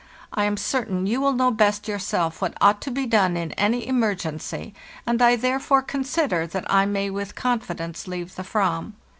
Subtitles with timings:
[0.33, 3.87] I am certain you will know best yourself what ought to be done in any
[3.87, 4.73] emergency,
[5.05, 8.95] and I therefore consider that I may with confidence leave the Fram.